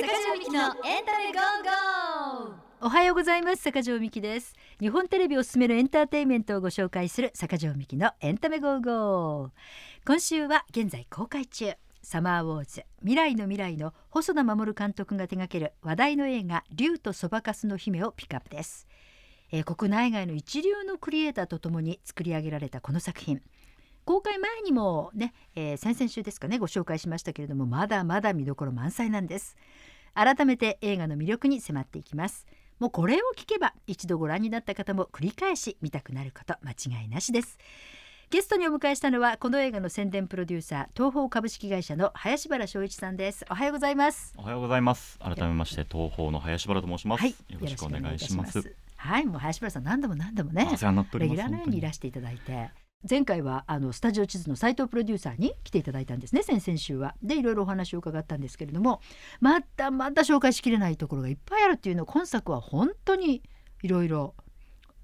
[0.00, 2.86] 坂上みきのエンタメ go!go!。
[2.86, 3.62] おはようございます。
[3.64, 4.54] 坂上みきです。
[4.78, 9.50] 日本テレビがすすめるエンターテインメントをご紹介する坂上みきのエンタメ go!go!。
[10.06, 11.72] 今週は現在公開中。
[12.00, 12.84] サマーウォーズ。
[13.00, 18.86] 未来のミライの細田守監督が手掛ける話題の映画竜とそばかすの姫をピックアップです、
[19.50, 23.42] えー国内外の一流のクリエイターとともに作り上げられたこの作品。
[24.04, 29.56] 公開前にもね、えー先々週ですかねご紹介しましたけれどもまだまだ見どころ満載なんです。
[30.18, 32.44] 改めて映画の魅力に迫っていきます
[32.80, 37.56] もうこれを聞けば一度ご覧になった方も繰り返し見たくなること間違いなしです
[38.28, 45.18] ゲストにお迎えしたのはこの映画の宣伝プロデューサー東宝株式会社の林原翔一さんですおはようございますおはようございます。
[45.20, 47.20] 改めまして東宝の林原と申します。
[47.20, 48.74] はいよろしくお願いします。
[48.96, 50.64] はいもう林原さん何度も何度もね。
[50.64, 52.70] レギュラーのようにいらししていただいて
[53.08, 57.14] 前回はあのスタジオ地図の斉藤プロデューサーに来ていただいたんですね先々週は。
[57.22, 59.00] でいろいろお話を伺ったんですけれども
[59.40, 63.42] またまた紹介しきれないところがいっぱいあるっていうの今作は本当に
[63.82, 64.34] いろいろ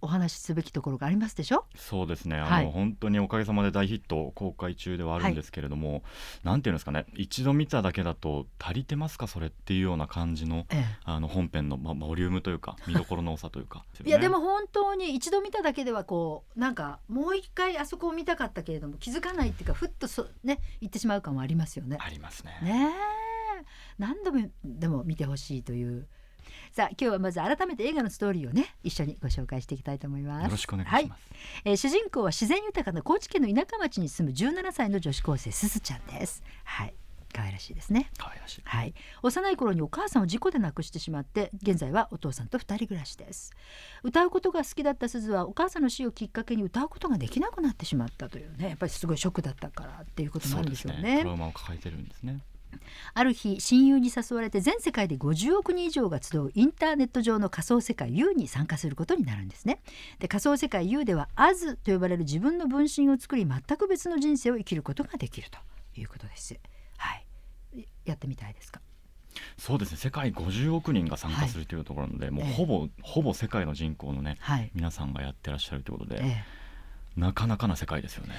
[0.05, 1.65] お話しすべきところがありますでしょ？
[1.77, 2.37] そうですね。
[2.37, 6.03] あの、はい本当におかげさまで大ヒット公開中ではあるんですけれども、
[6.43, 7.07] なんていうんですかね。
[7.15, 21.97] 一度見ただけだと足りてますかそれっていうような感じのえあの本編のまボリュームというか 見どころの多さというか、え、いやでも本当に一度見ただけではこうなんかもう一回あそこを見たかったけれども気づかないっていうかふっとそね言ってしまう感はありますよね。
[22.01, 22.59] ありますね。
[22.63, 22.91] ね
[23.61, 23.65] え
[23.99, 26.07] 何度もでも見てほしいという
[26.75, 30.45] さあ今日はまず改めて映画のストーリーをね一緒にご紹介していきたいと思います。
[30.47, 31.03] よろしくお願いします。
[31.05, 31.13] はい。
[31.67, 36.43] えー主人公は自然豊かな高知県の田舎町に住む17歳の女子高生すずちゃんです。
[36.65, 36.95] はい。
[37.33, 38.11] 可愛らしいですね。
[38.19, 38.63] 可愛らしい。
[38.65, 43.53] はい、幼い頃にお母さんを事故で亡くしてしまって現在はお父さんと二人暮らしです。
[44.03, 51.21] 歌うことが好きだった鈴はお母さんの死をきっかけに歌うことができなくなってしまったというねやっぱりすごいショックだったからっていうこともあるんでしょうね。
[51.23, 52.41] トラウマを抱えてるんですね。
[53.15, 59.81] ある日親友に誘われて全世界で50億人以上が集うインターネット上の仮想世界 U に参加することになるんですね。
[60.19, 65.59] で仮想世界 U ではアズと呼ばれる自分の分身を作り全く別の人生を生きることができると
[66.01, 66.59] いうことです。
[66.97, 67.27] はい。
[68.05, 68.81] やってみたいですか？
[69.59, 69.99] そうですね。
[69.99, 76.65] 世界50億人が参加するというところなので、もうええほぼほぼ世界の人口のねはい、皆さんがやってらっしゃるということで、ええ。
[77.21, 78.35] なかなかな世界ですよね。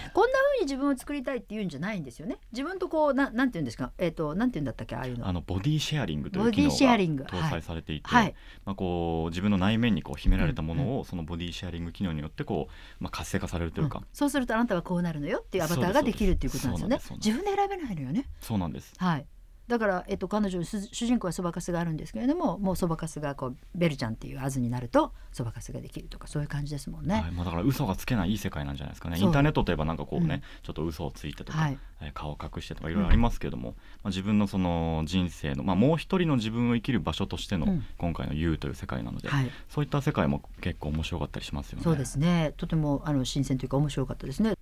[0.60, 2.38] に自分を作りたいっていうんじゃないんですよね。
[2.52, 3.92] 自分とこうななんて言うんですか？
[3.98, 4.96] えっ、となんて言うんだったっけ？
[4.96, 5.28] ああいうの。
[5.28, 8.36] あのボディシェアリングという機能が搭載されていて、はい。
[8.66, 14.06] まあ、こう自分の内面にこう秘められたものをそのボディシェアリング機能によってこう、まあ、活性化されるというか、うん。
[14.14, 17.20] そうするとあなたはこうなるのよっていうアバターができるっていうことなんですよね。
[17.24, 18.26] 自分で選べないのよね。
[18.42, 18.94] そうなんです。
[18.98, 19.26] はい
[19.68, 27.16] だから、えっと、彼女の主主人公はそばかすがあるんですけれどももうそばかすがこうベルちゃんっていうアズになるとそばかすができるとかそういう感じですもんね。
[27.16, 29.18] はいまあ、だから嘘がつけないいい世界なんじゃないですかね。
[29.18, 30.42] インターネットといえばなんかこうね、うん。
[30.64, 31.78] ちょっと嘘をついてとか、はい。
[32.02, 37.86] えー顔を隠してとかいろいろありますけども、まあ、自分のその人生の、まあ、もう一人の自分を生きる場所としての、うん。
[37.98, 41.84] 今回の「You」という世界なので、はい、そういった世界も結構面白かったりしますよね。
[41.84, 42.54] そうですね。
[42.58, 44.56] とてもあの新鮮というか面白かったですね。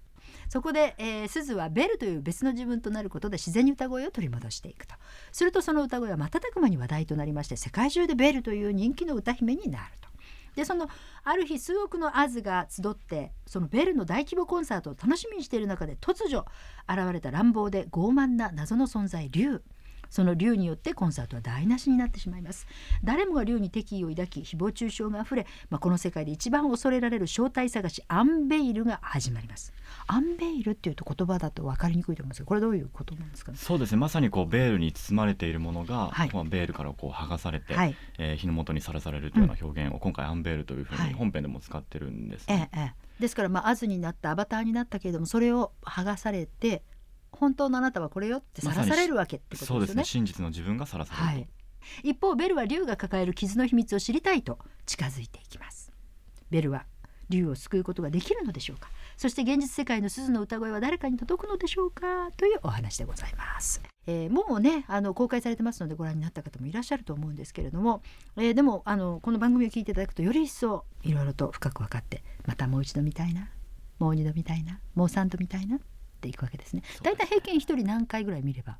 [0.49, 4.95] そこで、えー、鈴はベルという別の自分となることで自然に歌声を取り戻していくと
[5.31, 10.03] するとその歌声は瞬く間に話題となりまして世界中でベルという人気の歌姫になると。
[10.55, 10.87] でその
[11.23, 16.45] ある日数億のアズが集ってそのベルの大規模コンサートを楽しみにしている中で突如
[16.87, 19.63] 現れた乱暴で傲慢な謎の存在竜
[20.13, 22.67] その竜によってコンサートは台無しになってしまいます。
[23.03, 29.73] 誰もが竜に敵意を抱き誹謗中傷があふれ、まあ、この世界で一番恐れられる正体探しアンベイルが始まります。
[30.05, 33.57] アンベイルっていうと言葉だと分かりにくいと思うんですこれどういうことなんですかね？
[33.57, 33.97] そうですね。
[33.97, 36.29] まさにこうベールに包まれているものが、はい。
[36.31, 37.95] まあ、ベールからこう剥がされて、はい。
[38.19, 41.07] えー日の元にさらされるというような表現を、今回アンベールというふうはい。
[41.09, 43.21] に本編でも使ってるんですね、ええええ。
[43.21, 46.81] ですからまあアズになったアバターになったけれどもそれを剥がされて
[47.43, 50.01] 本当のあなたはこれよってさらされるわけってことそうですすでよね。
[50.01, 51.47] ね真実の自分がさらされると、はい、
[52.09, 55.91] 一方ベルは竜が抱える傷の秘密を知りたいと近づいていきます。
[56.49, 56.85] ベルは
[57.29, 58.89] 竜を救うことができるのでしょうか。
[59.17, 62.31] そして現実世界の鈴の歌声は誰かに届くのでしょうか。
[62.37, 68.01] というお話でございます、えーもうねあの公開されてますのでご覧になった方もいらっしゃると思うんですけれども、
[68.37, 73.49] えーでもあのこの番組を聞いていただくとより一層いろいろと深く分かってまたもう一度見たいな。
[73.99, 74.79] もう二度見たいな。
[74.95, 75.77] もう三度見たいな。
[75.77, 75.79] っ
[76.23, 78.77] ていくわけですねすだいたい平均一人何回ぐらい見れば？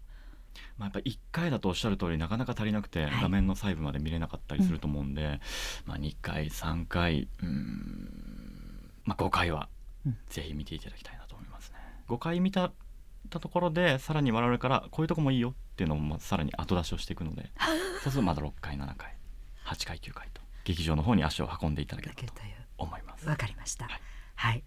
[0.77, 5.39] まあ、やっぱり1回だとおっしゃる通りなかなか足りなくて、はい画面の細部まで見れなかったりすると思うんで、
[5.85, 9.67] まあ、2回3回うーん、まあ、5回は
[10.05, 11.77] うんぜひ見ていただきたいなと思いますね。
[12.07, 12.71] 5回見た
[13.29, 17.51] たところでさらに我々からこういうとこもいいよっていうのもまあさらに後出しをしていくので
[18.03, 19.15] そうするとまだ6回7回
[19.65, 22.33] 8回9回と劇場の方に足を運んでいただければと
[22.77, 23.27] 思います。
[23.27, 23.85] わかりました。
[23.85, 24.01] はい
[24.35, 24.63] はい。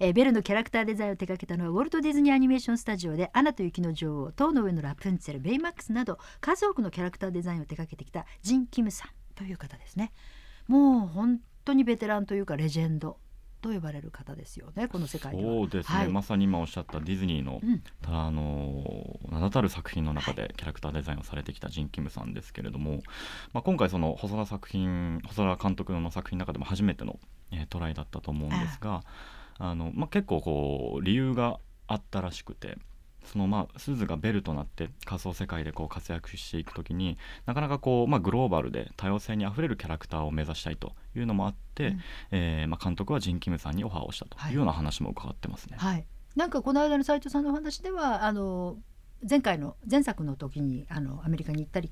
[0.00, 10.12] えーベルのキャラクターデザインを手掛けたのはウォルト・ディズニー・アニメーション・スタジオで「アナと雪の女王」「塔の上のラプンツェル」「ベイマックス」など数多くのキャラクターデザインを手掛けてきたジン・キムさんという方ですね。
[10.68, 13.18] もう本当にベテランというかレジェンド
[13.64, 15.50] と呼ばれる方ですよねこの世界では。
[15.50, 16.08] そうですね、はい。
[16.08, 17.82] まさに今おっしゃったディズニーの、うん。
[18.06, 23.00] あの名だたる作品の中でキャラクターデザインをされてきたジン・キムさんですけれども、
[23.54, 27.18] まあ、今回その細田作品細田監督の作品の中でも初めての、
[27.52, 29.02] えートライだったと思うんですがあ
[29.60, 32.78] の、まあ、結構こう理由があったらしくて。
[33.24, 37.16] そのまあスズがベルとなって仮想世界でこう活躍していく時に
[37.46, 42.00] なかなかこう、まあ、グローバルで多様性にあふれるキャラクターを目指したいというのもあって、うん
[42.32, 45.76] えーまあ、監督はジン・キムさんにオファーをしたというような話も伺ってますね。
[45.78, 48.76] はい、なんかこの間の斉藤さんのお話ではあの
[49.28, 51.90] 前回の前作の時にあのアメリカに行ったり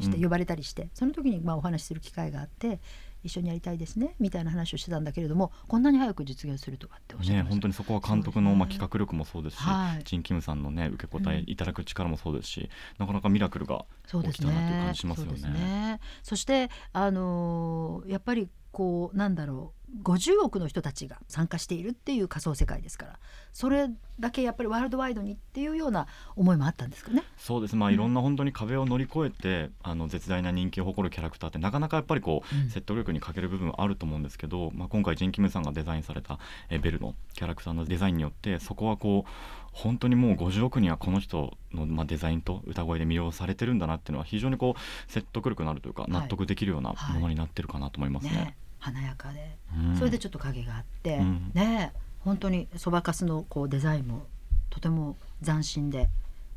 [0.00, 2.78] して呼ばれたりして、その時にまあお話しする機会があって
[3.24, 10.04] 一緒にやりたいですねみたいな話をしてたんだけれどもこんなに早く実現するとかっておっしゃいまね本当にそこは監督の、まあ、企画力もそうですし、はい。
[10.04, 11.50] ジン・キムさんのね受け答えうん。
[11.50, 15.38] いただく力もそうですし、なかなかミラクルが起きたなっていうね感じしますよね。
[15.38, 16.00] そね。
[16.22, 23.18] そしてあのーやっぱりこうなんだろう50億の人たちが参加しているっていう仮想世界ですから
[23.52, 23.88] それ
[24.18, 26.06] だけやっぱりワールドワイドにっていうような
[26.36, 27.22] 思いもあったんですかね？
[27.36, 27.76] そうです。
[27.76, 27.94] まあうん。
[27.94, 32.68] いろんな本当に壁を乗り越えて、あの絶大な人気を誇るキャラクターってなかなかやっぱりこう、うん。
[32.68, 36.38] 説得力に欠ける部分はあると思うんですけど、まあ、今回ジン・キムさんがデザインされた
[36.70, 39.30] えベルのキャラクターのデザインによってそこはこう
[39.72, 46.12] 本当にもう50億人はこの人の、まあ、デザインと歌声で魅了されてるんだなっていうのは非常にこう説得力のあるというかい。
[46.12, 48.32] 納得できるようなものになってるかなと思いますね。
[48.32, 49.56] ね華やかで。
[49.74, 49.96] うん。
[49.96, 51.50] それでちょっと影があって、うん。
[51.54, 54.26] ね本当にそばかすのこうデザインも
[54.70, 56.08] とても斬新で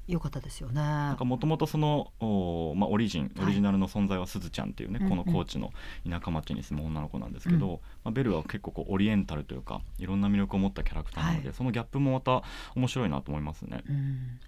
[0.07, 0.75] 良かったですよね。
[0.75, 3.45] なんかもともとその、おまあ、オリジンはい。
[3.45, 5.09] オリジナルの存在はすずちゃんっていうね、うんうん。
[5.09, 5.71] この高知の
[6.09, 7.73] 田舎町に住む女の子なんですけど、うん。
[7.73, 11.55] まあ、ベルは結構こうオリエンタルというかいろんな魅力を持ったキャラクターなので、はい。
[11.55, 12.43] そのギャップもまた
[12.75, 13.83] 面白いなと思いますね。
[13.89, 14.39] うん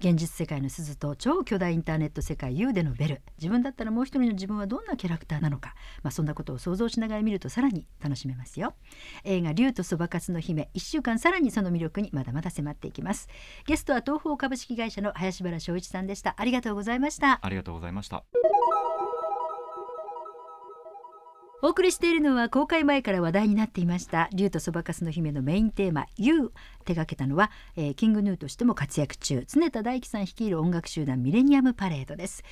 [0.00, 3.22] 現実世界の鈴と超巨大インターネット世界 U でのベル。
[3.36, 5.74] 自分だったらもう一人の自分はどんなキャラクターなのか、
[6.04, 8.74] まあ、そんなことを想像しながら見るとさらに楽しめますよ。
[9.24, 10.70] 映画竜とそばかすの姫。
[10.74, 13.28] 1週間さらにその魅力にまだまだ迫っていきます。
[13.66, 16.34] ゲストは東方株式会社の林原翔一さんでした。
[16.38, 17.40] ありがとうございました。
[17.42, 18.24] ありがとうございました。
[21.60, 26.52] お送りしているのは公開前から話題になっていました竜とそばかすの姫のメインテーマ You
[26.84, 32.44] 手掛けたのは、えーキングヌーとしても活躍中常田大樹さん率いる音楽集団ミレニアムパレードです、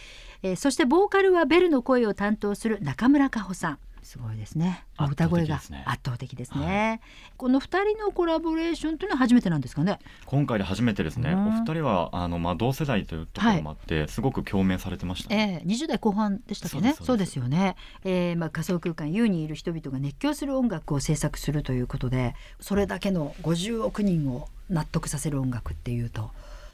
[0.43, 3.79] えーそしてボーカルはベルの声を担当する中村佳穂さん。
[4.07, 4.85] すごいですね。
[4.99, 5.83] 歌声が的ですね。
[5.85, 7.01] 圧倒的ですね。
[7.37, 9.99] この二人のコラボレーションというのは初めてなんですかね？
[10.27, 11.49] 今回で初めてですね、うん。
[11.49, 15.61] お二人はあの、まあ、同世代というところもあって、すごく共鳴されてましたね。
[15.65, 16.95] ええ20代後半でしたっけね？
[16.95, 17.75] そうですよね、
[18.05, 26.31] えーまあ、仮想空間 U にいる人々が熱狂する音楽を制作するということでそれだけの50億人を納得させる音楽っていうと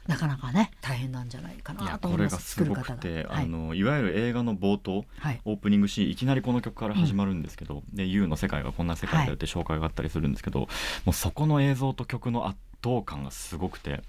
[0.07, 2.55] なかなかね大変なんじゃないかいなと思います。
[2.55, 3.83] すごくて、はいあのい。
[3.83, 5.39] わゆる映画の冒頭はい。
[5.45, 10.67] オープニングシーンいきなりこの曲から始まるんですけど、で YOU の世界がこんな世界だよって紹介があったりするんですけど、も
[11.07, 14.01] うそこの映像と曲の圧倒感がすごくて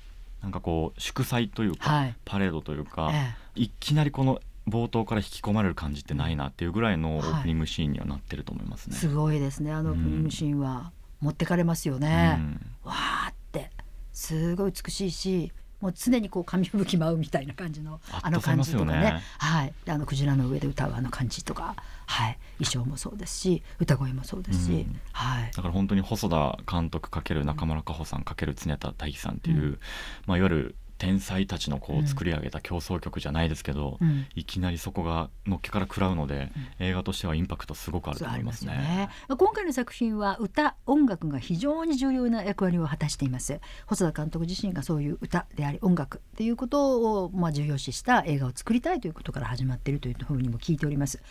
[0.42, 2.14] なんかこう祝祭というか、はい。
[2.24, 7.30] パレードというか、えいきなりこの冒頭から引き込まれる感じってないなっていうぐらいのオはい。
[7.30, 8.96] ープニングシーンにはなってると思いますね。
[8.96, 9.72] えすごいですね。
[9.72, 12.38] あのオープニングシーンは持ってかれますよね、
[12.82, 13.70] わーって。
[14.12, 15.52] すごい美しいし
[15.84, 18.92] もう常にこう紙吹雪舞うみたいな感じのあの感じとかね。
[18.92, 19.22] ね。
[19.36, 21.76] はい、であのクジラの上で歌うあの感じとか、
[22.06, 25.00] はい、衣装もそうですし歌声もそうですし、うん。
[25.12, 29.78] はい、だから本当に細田監督×中村佳穂さん×常田大樹さんっていう、うん。
[30.24, 34.26] まあ、いわゆる天才たちのこう作り上げた競争曲じゃないですけど、うん。
[34.34, 36.86] いきなりそこがのっけから食らうので、うん。
[36.86, 38.72] 映画としてはインパクトすごくあると思いまね。
[38.72, 39.08] よね。
[39.36, 43.60] 今回の作品は歌音楽が非常に重要な役割を果たしています。
[43.86, 51.22] 細田監督自身がそういう歌であり音楽っていうことをまあ重要視した映画を作りたいということから始まっているというふうにも聞いております。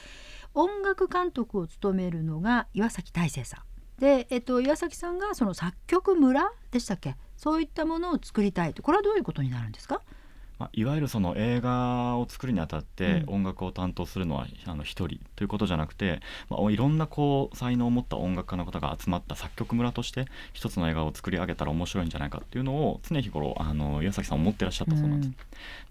[0.53, 4.01] 音楽監督を務めるのが岩崎大成さん。
[4.01, 7.15] で、えっと、岩崎さんがその作曲村でしたっけ？
[7.37, 8.83] そういったものを作りたいと。
[8.83, 10.01] これはどういうことになるんですか？
[10.59, 13.35] まあ、いわゆるその映画を作るにあたってうん。
[13.37, 25.27] 音楽を担当するのはあの一人ということじゃなくて、まあ、いろんなこう才能を持った音楽家の方が集まった作曲村として一つの映画を作り上げたら面白いんじゃないかっていうのを常日頃あの岩崎さん思ってらっしゃったそうなんです。
[25.27, 25.35] うん。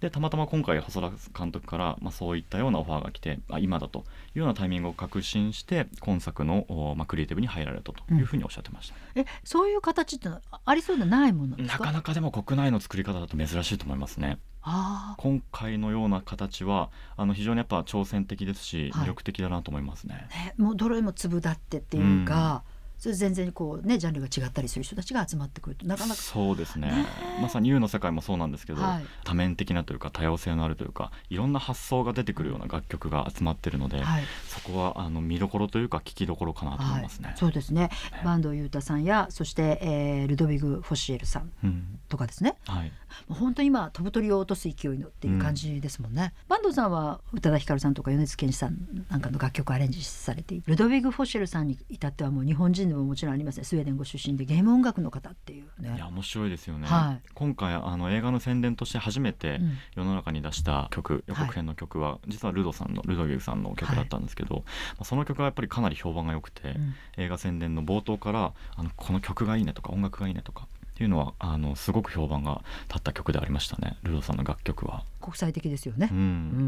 [0.00, 4.04] でたまたま今回細田監督から、まあ、そういったようなオファーが来てあ今だと
[4.34, 8.94] いうようなタイミングを確信して今作の、おまあ、クリエイティブに入られたというふうにおっしゃってました。
[9.14, 10.28] えそういう形って
[10.64, 11.78] ありそうでないものですか？
[11.78, 14.38] なかなかでも国内の作り方だと珍しいと思いますね。
[14.62, 20.28] あ今回のような形はあの非常にやっぱ挑戦的ですしはい魅力的だなと思いますね。
[20.30, 26.82] あ、ね、もうどれも粒だってっていうか、それ全然こうねジャンルが違ったりする人たちが集まってくるとなかなかそうですね。
[26.82, 27.06] ね。
[27.40, 29.04] まさに U の世界もそうなんですけど、はい。
[29.24, 34.24] 多面的なというか多様性のあるというかいろんな発想が出てくるような楽曲が集まってるので、はい。
[34.48, 37.34] そこはあの見どころというか聞きどころかなと思いますね。
[37.36, 37.90] そうですね。
[38.22, 41.98] 坂東裕太さんやそして、えールドビグ・フォシエルさんうん。
[42.08, 42.56] とかですね。
[42.66, 42.92] はい、
[43.28, 48.76] もう本当に今飛ぶ鳥を落とす勢いのっていう感じですもんね、坂東さんは宇多田ヒカルさんとか米津玄師さん
[49.10, 50.64] なんかの楽曲をアレンジされている。
[50.66, 53.64] ルドビグ・フォシェルさんに至ってはもう日本人でももちろんありますね。
[53.64, 55.94] スウェーデンご出身でゲーム音楽の方っていうね。
[55.96, 57.28] いや面白いですよね、はい。
[57.32, 59.78] 今回あの映画の宣伝として初めてうん。
[59.96, 64.62] 世の中に出した曲、予告編の曲は実はルドさんのルドギュさんの曲だったんですけど、ま
[65.00, 66.94] あその曲がやっぱりかなり評判が良くて、うん。
[67.16, 73.96] 映画宣伝の冒頭からあのこの曲がいいねとか音楽がいいねとかっていうのはあのすごく評判が立った曲でありましたね。
[74.02, 75.04] ルドさんの楽曲は。
[75.22, 76.10] 国際的ですよね。
[76.12, 76.18] う、ん。
[76.18, 76.20] う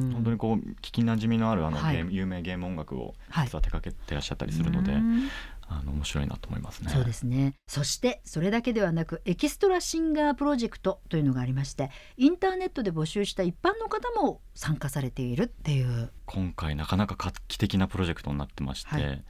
[0.06, 0.12] ん。
[0.14, 2.06] 本当にこう聞きなじみのあるあの、はい。
[2.10, 3.46] 有名ゲーム音楽をはい。
[3.46, 5.28] 実は手掛けてらっしゃったりするので、うん
[5.66, 6.90] あの面白いなと思いますね。
[6.90, 7.54] そうですね。
[7.66, 16.12] そしてそれだけではなくエキストラシンガープロジェクトというのがありましてインターネットで募集した一般の方も参加されているっていう。
[16.26, 19.02] 今回なかなか画期的なプロジェクトになってまして、はい。
[19.02, 19.22] い、わ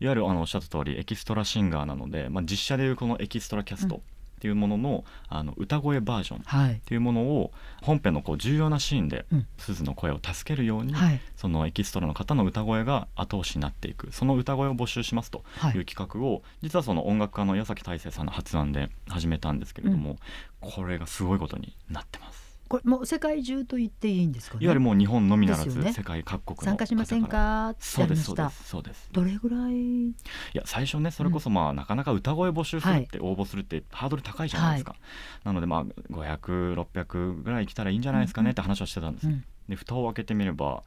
[0.00, 4.02] ゆるあのおっしゃった通りエキストラシンガーなので、まあ、実写でいうこのエキストラキャスト
[4.42, 6.80] っていうものの,、あの歌声バージョンっはい。
[6.84, 9.46] ていうものを本編のこう重要なシーンでうん。
[9.56, 11.20] 鈴の声を助けるように、はい。
[11.36, 14.08] そのエキストラの方の歌声が後押しになっていく。
[14.10, 15.76] その歌声を募集しますとはい。
[15.76, 20.16] いう企画を実はその音楽家の岩崎太整さんの発案で始めたんですけれども、
[20.60, 22.51] これがすごいことになってます。
[22.72, 24.64] これもう世界中と言っていいんですかね？
[24.64, 25.92] いわゆるもう日本のみならず、ね。
[25.92, 27.74] 世界各国の参加しません方か？
[27.78, 29.10] そうですそうですそうです。
[29.12, 30.06] どれぐらい？
[30.06, 30.14] い
[30.54, 34.96] や最初ねそれこそまあ、なかなか歌声募集するって、応募するってハードル高いじゃないですか、
[35.44, 38.52] なのでまあ500600ぐらい来たらいいんじゃないですかね？
[38.52, 39.44] って話はしてたんです、うん。
[39.68, 40.82] で蓋を開けてみれば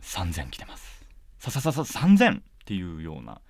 [0.00, 1.06] 3000来てます。
[1.38, 3.40] ささささ3000っていうような。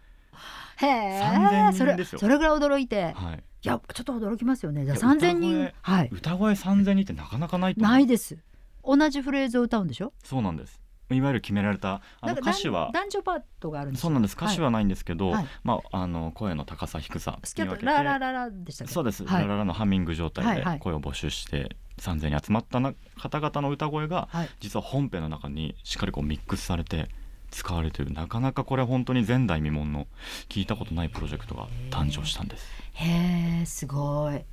[0.76, 2.19] へえ3000それ人ですよ。
[2.19, 3.12] それぐらい驚いて。
[3.12, 4.85] はいいやちょっと驚きますよね。
[4.85, 5.52] じゃ三千人。
[5.52, 6.09] 歌声はい。
[6.12, 8.37] 歌声3000人ってなかなかないないです。
[8.85, 10.12] 同じフレーズを歌うんでしょ？
[10.25, 10.81] そうなんです。
[11.11, 14.02] いわゆる決められたあの歌詞は男男女パートがあるんですよ。
[14.02, 14.35] そうなんです。
[14.35, 15.47] 歌詞はないんですけど、はい。
[15.62, 19.42] まああの声の高さ低さスキャットララララでしたそうです、はい。
[19.42, 24.49] ラララのハミング状態で声を募集して3000に集まったな方々の歌声がはい。
[24.59, 27.09] 実は本編の中にしっかりこうミックスされて
[27.52, 28.12] 使われている。
[28.12, 30.09] なかなかこれ本当に前代未聞の
[30.49, 32.66] 聞いたことないプロジェクトが誕生したんです。
[32.94, 34.44] へえすごい。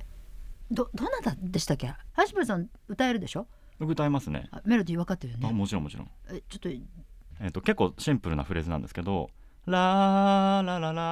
[0.70, 1.92] どどなたでしたっけ？
[2.16, 3.48] 橋村さん歌えるでしょ？
[3.80, 4.48] 僕歌いますね。
[4.52, 6.80] あメロディー分かってるよあねもちろんもちろん、えちょっとえ
[7.48, 9.30] っと結構シンプルなフレーズなんですけど
[9.66, 11.02] 「ラーラララ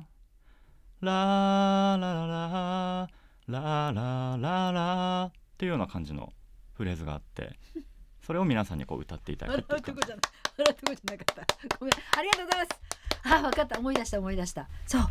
[0.00, 0.02] ー
[1.02, 3.12] ラーラララー
[3.48, 6.32] ララララ」っていうような感じの
[6.72, 7.56] フレーズがあって
[8.26, 9.92] それを皆さんにこう歌っていただくってい
[11.80, 11.90] うん。
[11.90, 12.80] ありがとうございます。
[13.24, 13.78] あ分かった。
[13.78, 14.68] 思い出した思い出した。
[14.86, 15.00] そう。
[15.02, 15.10] あれ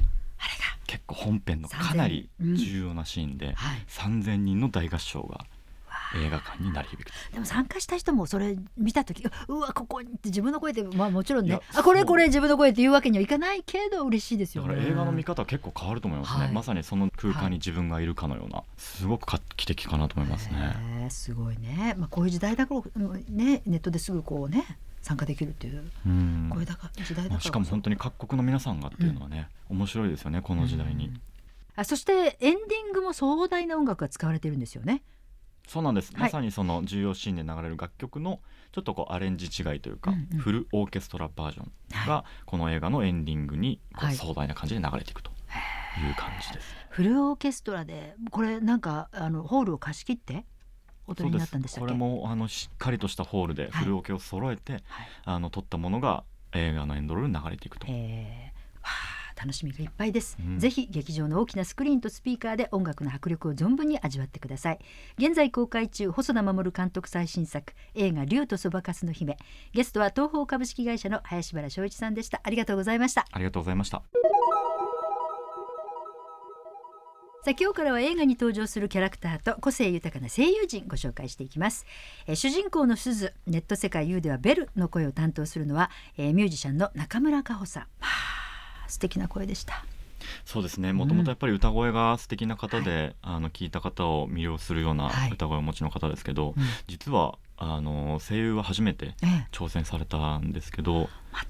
[0.87, 3.85] 結構本編のかなり3000重要なシーンでがはい。
[3.87, 5.45] 3,000人の大合唱が
[6.15, 11.59] 映画館に鳴り響くでも参加した人もそれ見た時うわここにって自分の声でまあもちろんね。
[11.75, 14.75] あこれこれ自分の声って言うわけにはいかないけど嬉しいですよね。
[14.87, 16.53] 映画の見方は結構変わると思いますね、はい。
[16.53, 21.07] まさにその空間に自分がいるかのようなすごく画期的かなと思いますね。
[21.09, 21.95] すごいね。
[21.97, 26.49] まあこういう時代だからうんねネットですぐこうね参加できるっていううん。
[26.65, 31.21] だから時代だからまあしかも本当に各国の皆さんがっていうのはね、面白いですよねこの時代に、うん。
[31.75, 35.01] あそしてエンディングも壮大な音楽が使われてるんですよね
[35.67, 36.21] そうなんです、はい。
[36.21, 38.39] まさにその重要シーンで流れる楽曲の
[38.71, 40.39] ちょっとこうアレンジ違いというか、うんうん。
[40.39, 44.15] フルオーケストラバージョンはがこの映画のエンディングにこうはい。
[44.15, 46.75] 壮大な感じで流れていくという感じです。
[46.89, 50.45] フルオーケストラでこれなんかあのホールを貸し切って
[51.07, 54.83] お撮りになったんでしたこれもあのしっかりとしたホールでフルオケを揃えて、はい。
[55.25, 57.87] あの撮ったものが映画のエンドロールに流れていくと。
[59.43, 60.57] 楽しみがいっぱいです、うん。
[60.57, 64.79] ぜひ劇場の大きなスクリーンとスピーカーで音楽の迫力を存分に味わってください。
[65.17, 69.37] 現在公開中細田守監督最新作映画竜とそばかすの姫。
[69.73, 72.39] ゲストは東宝株式会社の林原翔一さんでした。
[72.41, 73.25] ありがとうございました。
[73.29, 74.01] ありがとうございました。
[77.43, 81.85] さあ今日からは映画に登場するキャラクターと個性豊かな声優陣ご紹介していきます、
[82.25, 87.83] えー主人公の鈴ネット世界 U ではベルの声を担当するのは、えーミュージシャンの中村佳穂さん。
[87.83, 88.42] はあ
[88.93, 89.85] 素敵な声でした。
[90.45, 90.93] そうですね。
[90.93, 95.31] もともとやっぱり歌声が素敵な方で、あの聞いた方を魅了するようなはい。
[95.31, 96.63] 歌声をお持ちの方ですけど、うん。
[96.87, 99.47] 実はあの声優は初めてええ。
[99.51, 101.09] 挑戦されたんですけど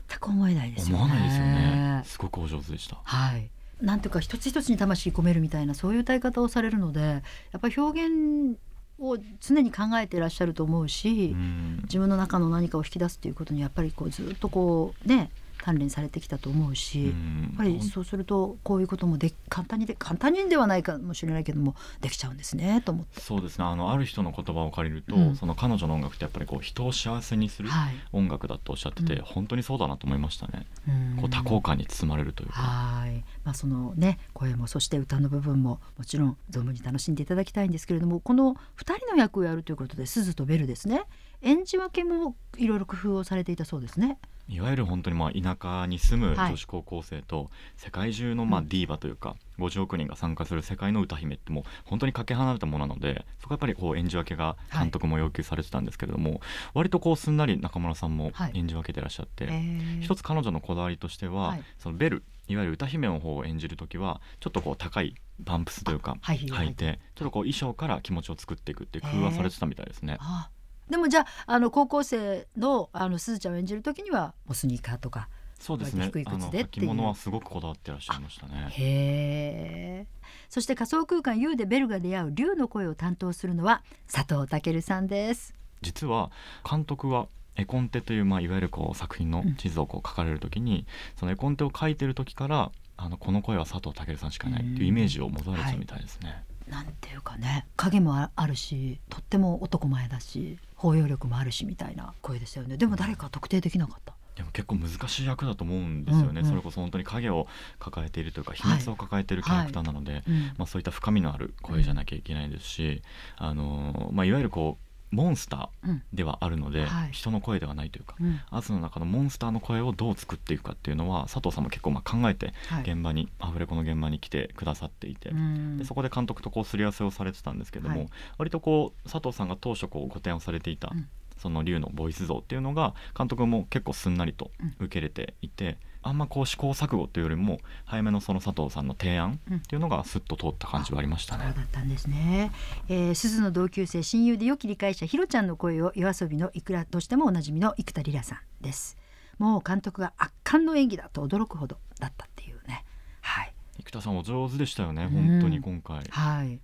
[0.09, 1.03] 全く思えないですよね。
[1.03, 2.01] 思わないですよね。
[2.05, 2.97] すごくお上手でした。
[3.03, 3.49] はい。
[3.81, 7.21] なんていうか一つ一つに魂込めるみたいなそういう歌い方をされるのでや
[7.57, 8.57] っぱり表現
[8.99, 11.79] を常に考えていらっしゃると思うし、うん。
[11.83, 15.29] 自分の中の何かを引き出すっていうことにやっぱりこうずっとこうね
[15.63, 17.41] 鍛錬されてきたと思うし、うん。
[17.43, 23.21] やっぱりそうするとこういうこともで簡単にで簡単にではないかもしれないけどもできちゃうんですねと思って。
[23.21, 23.65] そうですね。
[23.65, 25.35] あのある人の言葉を借りると、うん。
[25.35, 27.95] その彼女の音楽ってやっぱりこう人を幸せにするはい。
[28.11, 29.21] 音楽だとおっしゃってて、うん。
[29.23, 31.17] 本当にそうだなと思いましたね、うん。
[31.21, 41.03] こう多幸感に包まれるというか、はい、まあ、そのね声もそして歌の部分ももちろん存分に楽しんでいただきたいんですけれどもこの2人の役をやるということで鈴とベルですね。
[41.41, 44.17] 演じ分けもいろいろ工夫をされていたそうですね。
[44.49, 46.49] いわゆる本当にまあ田舎に住むはい。
[46.49, 56.41] 女子高校生と世界中のまあうんディーバというか50億人が参加する世界の歌姫ってもう本当にかけ離れたものなのでそこはやっぱりこう演じ分けが監督も要求されてたんですけれども、
[56.73, 58.51] 割とこうすんなり中村さんもはい。
[58.55, 60.01] 演じ分けてらっしゃって、えー。
[60.01, 61.63] 一つ彼女のこだわりとしては、はい。
[61.77, 66.99] そのベルいわゆる歌姫の方を演じる時はちょっとこう高いバンプスというか履いて。
[67.15, 70.17] ちょっとこう衣装から気持ちを作っていくっていう工夫はされてたみたいですね。
[70.19, 70.49] あ
[70.93, 76.05] でもじゃああの高校生のあの鈴ちゃんを演じる時にはもうスニーカーとかそうですね。
[76.05, 77.01] 低い靴でっていう。
[77.01, 78.67] はすごくこだわってらっしゃいましたね。
[78.69, 80.07] へえ
[80.49, 83.81] そして仮想空間 U でベルが出会う竜の声を担当するのは
[84.11, 85.55] 佐藤健さんです。
[85.81, 86.29] 実は
[86.69, 90.85] 監督は絵コンテという、まあ、いわゆるこう作品の地図をこう書かれる時に、
[91.15, 96.43] その絵コンテを書いてる時からあのこの声は佐藤健さんしかいないっていうイメージを持たれてたみたいですね。
[96.67, 102.75] なんていうかね影もああるしとっても男前だし包容力もあるしみたいな声でしたよね。
[102.75, 104.13] でも誰か特定できなかった。
[104.35, 106.45] でも結構難しい役だと思うんですよね、うんうん。
[106.45, 107.47] それこそ本当に影を
[107.79, 113.01] 抱えているというか秘密を抱えているキャラクターなので、うんまあ、そういった深みのある声じゃなきゃいけないですし、
[113.37, 114.82] あのまあ、いわゆるこう
[115.13, 117.11] モンスタうんーではあるので、はい。
[117.11, 118.39] 人の声ではないというか、うん。
[118.49, 122.81] アズの中のモンスターの声をどう作っていくかっていうのは佐藤さんも結構まあ考えてはい。
[122.81, 125.77] 現場に、アフレコの現場に来てくださっていて、うん。
[125.77, 128.09] でそこで監督とこうすり合わせをされてたんですけども、はい。
[128.39, 131.07] 割とこう佐藤さんが当初こうご提案されていた、うん。
[131.37, 141.45] その竜のボイス像っていうのが監督も結構すんなりと受け入れていて、あんまこう試行錯誤というよりも早めのその佐藤さんの提案っていうのがスッと通った感じはありましたね。
[141.45, 142.51] そうだったんですね、
[142.89, 148.97] えー、鈴の同級生親友で良き理解者ひろちゃんの声を夜遊びのいくらとしてもおなじみの生田リラさんです
[149.39, 152.85] もう監督が圧巻の演技だと驚くほどだったっていうね
[153.21, 156.03] はい生田さんお上手でしたよね、うん本当に今回。
[156.09, 156.59] はい。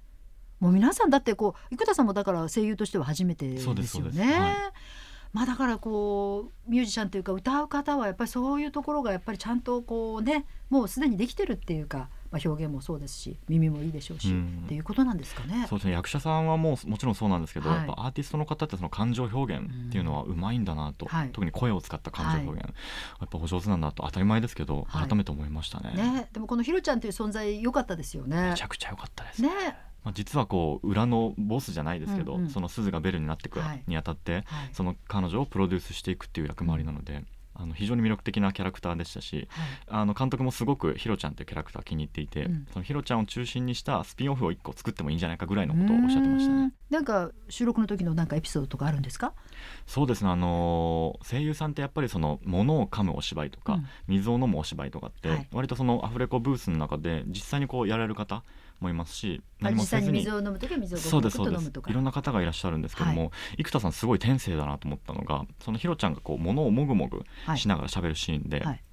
[0.60, 3.76] もう皆さんだってこう生田さんもだから声優としては初めてですよね。
[3.76, 4.54] そうですそうですはい
[5.32, 14.64] まあだからこうミュージシャンというか歌う方はやっぱりそういうところがやっぱりちゃんとこうねもうすでにできてるっていうか、まあ、表現もそうですし耳もいいでしょうし、うん。
[14.66, 15.66] っていうことなんですかね。
[15.70, 17.78] そうですね役者さんはもうもちろんそうなんですけど、はい。
[17.80, 21.30] やっぱアーティストの方ってその感情表現っていうのはうまいんだなと、はい。
[21.32, 25.08] 特に声を使った感情表現、やっぱお上手なんだと当たり前ですけど、はい。
[25.08, 28.64] 改めて思いましたねね、でもこのひろちゃんという存在良かったですよねめち。
[28.64, 29.50] ゃくちゃ良かったです、ね、
[30.04, 32.50] まあ、実はこう裏のボスじゃないですけど、うんうん。
[32.50, 33.84] その鈴がベルになっていくはい。
[33.88, 34.44] にあたって、はい。
[34.74, 37.24] その彼女をプロデュースしていくっていう役回りなので、
[37.56, 39.68] あの非常に魅力的なキャラクターでしたしはい。
[39.90, 42.68] あの監督もすごくヒロちゃんというキャラクター気に入っていて、うん。
[42.72, 46.72] そのヒロちゃんを中心にしたスピンオフを1個作ってもいいんじゃないかぐらいのことをおっしゃってましたね。
[46.90, 49.34] なんか収録の時のなんかエピソードとかあるんですか？
[49.86, 50.30] そうですね。
[50.30, 53.86] あのー声優さんってやっぱりその物を噛むお芝居とか、うん。
[54.08, 55.48] 水を飲むお芝居とかって、はい。
[55.52, 58.44] 割とそのアフレコブースの中で実際にこうやられる方
[58.80, 59.78] もいますしあ実際に。
[59.78, 61.72] もせずに水を飲む時は水をごそうですそうです。
[61.88, 67.58] いろんな方がいらっしゃるんですけども、生田さんすごい天性だなと思ったのがそのひろちゃんがこう物をもぐもぐはい。
[67.58, 68.84] しながら喋るシーンで,、はい。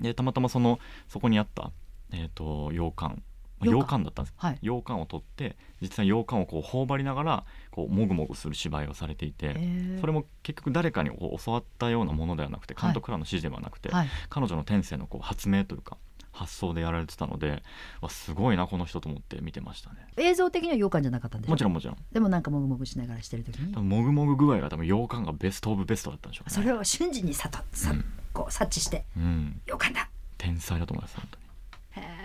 [0.00, 0.78] でたまたまその
[1.08, 1.70] そこにあった、
[2.12, 3.22] えー、と羊羹
[3.60, 4.34] 羊羹羊羹だったんです。
[4.36, 4.58] はい。
[4.60, 9.54] 羊羹を取って実際羊羹をこう頬張りながらこうもぐもぐする芝居をされていて、
[10.00, 12.82] それも結局誰かにこう教わったようなものではなくてはい。
[12.82, 14.08] 監督からの指示ではなくて、はい。
[14.28, 15.96] 彼女の天性のこう発明というか
[16.34, 17.62] 発想でやられてたので
[18.00, 20.06] わすごいなこの人と思って見てましたね。
[20.16, 21.96] 映像的には羊羹じゃなかったんでもちろんもちろん。
[22.12, 23.74] でもなんかもぐもぐしながらしてる時に。
[23.76, 26.54] もぐもぐ具合が多分羊羹がベストオブベストだったんでしょうね。
[26.54, 28.04] それを瞬時にさとさ、うん。
[28.32, 29.04] こう察知して。
[29.16, 29.60] うん。
[29.66, 30.08] 羊羹だ。
[30.36, 31.44] 天才だと思います本当に。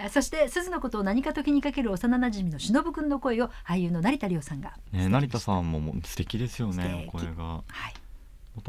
[0.09, 4.73] そして鈴のことを何かと気にかける幼馴染の忍くんの声を俳優の成田凌さんが。
[4.91, 7.25] ね成田さんももう素敵ですよね素敵。
[7.27, 7.43] 声が。
[7.43, 7.93] はい。
[7.93, 8.08] も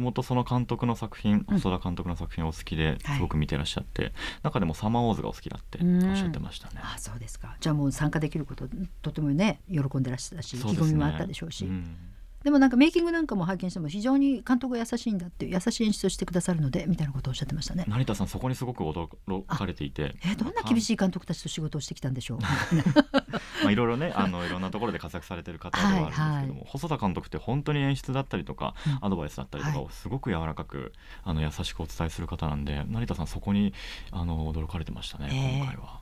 [0.01, 1.59] ともとその監督の作品うん。
[1.59, 3.17] 細田監督の作品お好きではい。
[3.17, 6.81] すごく見てらっしゃって、中でも「サマーウォーズ」がお好きだっておっしゃってましたね。
[6.83, 7.57] あそうですか。
[7.61, 8.69] じゃあもう参加できること
[9.03, 10.61] とてもね喜んでらっしゃったし、ね。
[10.61, 11.97] 意気込みもあったでしょうし、うん
[12.45, 17.85] でもなんかメイキングなんかも拝見しても非常に監督が優しいんだっていう優しい演出をしてくださるのでみたいなことをおっしゃってましたね。
[17.87, 22.39] 成田さんそこにすごく驚かれていてえどんな厳しい監督たちと仕事をしてきたんでしょう？
[23.63, 30.93] まあいろいろねあのいろんなところで活躍されてる方ではあるんですけども、はいはい細田監督って本当に演出だったりとか、うんアドバイスだったりとかをすごく柔らかく
[31.25, 33.73] あの優しくお伝えする方なんで成田さんそこに
[34.11, 36.01] あの驚かれてましたね、ええ今回は。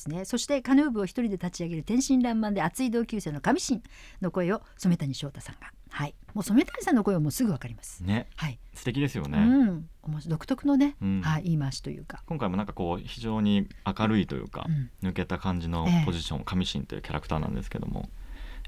[0.00, 0.24] ですね。
[0.24, 3.82] そしてカヌー部を一人で立ち上げる天真爛漫で熱い同級生の上新
[4.22, 5.72] の声を染谷翔太さんが。
[5.90, 6.14] はい。
[6.34, 8.02] もう染谷さんの声はもうすぐわかります。
[8.02, 8.28] ね。
[8.36, 9.88] はい、素敵ですよね、うん。
[10.26, 11.20] 独特のね、うん。
[11.20, 12.22] はい言い回しというか。
[12.26, 14.66] 今回もなんかこう非常に明るいというか、
[15.02, 15.08] うん。
[15.08, 16.06] 抜けた感じのええ。
[16.06, 18.08] ポジション、上神というキャラクターなんですけども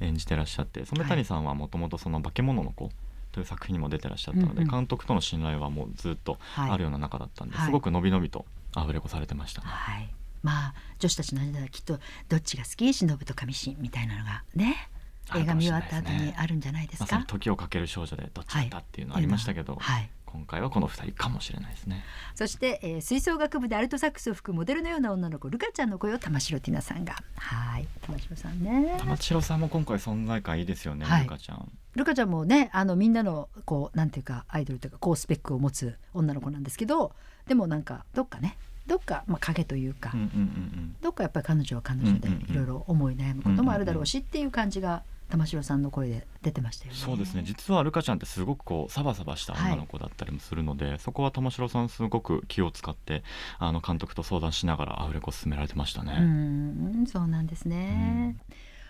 [0.00, 2.90] 演じてらっしゃって染谷さんはもともとその化け物の子
[3.30, 4.68] という作品にも出てらっしゃったので、うんうん。
[4.68, 6.70] 監督との信頼はもうずっとはい。
[6.70, 7.66] あるような仲だったんで、はい。
[7.66, 9.68] すごく伸び伸びとアフレコされてましたね。
[9.68, 12.92] はいまあ女子たちの間ではきっとどっちが好き？
[12.92, 14.88] 忍と上神みたいなのがね
[15.36, 17.28] 映画見終わった後にあるんじゃないですまさにか。
[17.28, 22.04] 時をかける少女でどっちだったっていうのありましたけど、はい、今回はこの2人かもしれないですね。
[22.34, 27.14] そして、えー吹奏楽部でアルトサックスを吹くモデルのような女の子ルカちゃんの声を玉城ティナさんが。
[27.36, 27.86] はい。
[28.02, 28.96] 玉城さんね。
[28.98, 31.22] 玉城さんも今回存在感いいですよね、はい。
[31.22, 31.70] ルカちゃん。
[31.94, 37.12] ルカちゃんもねあのみんなのこうなんていうかアイドルというか高スペックを持つ女の子なんですけど
[37.46, 42.50] でもなんかどっかねどっか、まあ、影というか、うんうんうんどっかやっぱり彼女は彼女でうんうんうん。
[42.50, 46.98] いろいろ思い悩むこともあるだろうしっていう感じが玉城さんの声で出てましたよね。
[46.98, 47.42] そうですね。
[47.42, 53.22] 実はルカちゃんってすごくこうサバサバした女の子だったりもするので、そこは玉城さんすごく気を使って
[53.58, 56.18] あの監督と相談しながらアフレコ進められてましたうね。
[56.20, 58.36] んそうなんですね。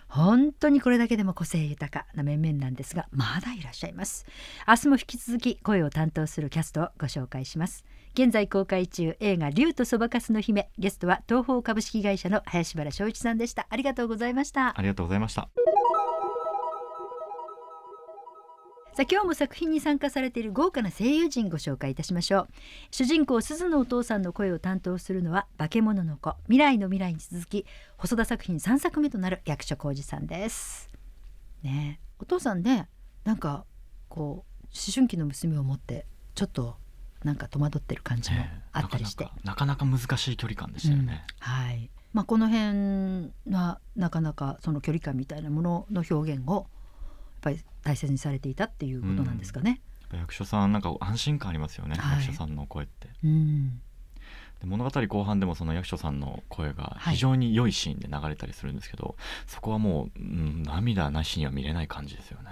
[0.08, 4.26] 本当にこれだけでも個性豊かな面々なんですがまだいらっしゃいます。
[4.68, 13.66] 明日も引き続き声を担当するキャストをご紹介します現在公開中映画竜とそばかすの姫ゲストは東宝株式会社の林原翔一さんでした。
[13.70, 14.78] ありがとうございました。
[14.78, 15.48] ありがとうございました。
[18.94, 22.48] さあ今日も作品に参加されている豪華な声優陣ご紹介いたしましょう。
[22.90, 26.34] 主人公鈴のお父さんの声を担当するのは化け物の子。
[26.44, 27.64] 未来の未来に続き
[27.96, 30.90] 細田作品3作目となる役所広司さんです。
[31.62, 32.90] ねえお父さんね
[33.24, 33.64] なんか
[34.10, 36.76] こう思春期の娘を持ってちょっと
[37.24, 41.24] なんか戸惑ってる感じもねあったりして、なかなかなかなか難しい距離感でしたよね。
[41.46, 46.64] うんはいまあこの辺はなかなかその距離感みたいなものの表現をやっ
[47.40, 49.80] ぱり大切にされていたっていうことなんですかね。
[50.12, 53.08] 役所さんなんか安心感ありますよね、はい役所さんの声って。
[53.24, 53.80] うん、
[54.60, 62.50] で物語後半でもその役所さんの声が非常に良いシーンで流れたりするんですけど、そこはもう、うん、涙なしには見れない感じですよね。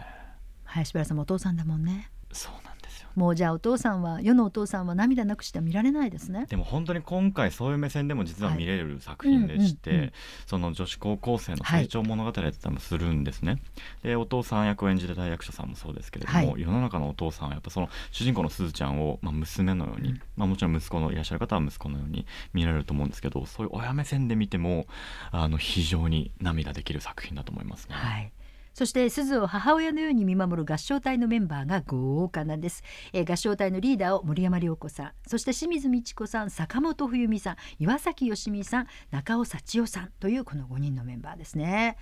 [0.64, 2.10] 林原さんもお父さんだもんね。
[2.32, 2.52] そう
[3.00, 6.46] ですよもうじゃあお父さんは世のお父さんは涙なくしては見られないですね。
[6.48, 10.12] でも本当に今回そういう目線でも実は見れる作品でして、
[10.46, 13.60] その女子高校生の成長物語だったりもするんですね。
[14.02, 24.86] でお父さん役を演じてた役所さんもそうですけれども、はい世の中のお父さんはやっぱその主人公のすずちゃんを、まあ、娘のように、うんまあ、もちろん息子のいらっしゃる方は息子のように見られると思うんですけどそういう親目線で見ても
[25.30, 27.94] あの非常に涙できる作品だと思いますね。
[27.94, 28.32] はい。
[28.80, 41.98] そして鈴を母親のように見守る合唱隊のメンバーが豪華なんです、えー合唱隊のリーダーを森山良子さんそして清水美智子さん坂本冬美さん岩崎よしみさん中尾幸代さんというこの5人のメンバーですね。